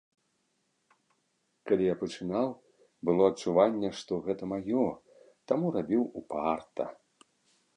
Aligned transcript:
Калі 1.71 1.83
я 1.89 1.95
пачынаў, 2.01 2.47
было 3.09 3.23
адчуванне, 3.33 3.89
што 3.99 4.13
гэта 4.29 4.43
маё, 4.55 4.87
таму 5.53 5.65
рабіў 5.77 6.03
упарта. 6.23 6.85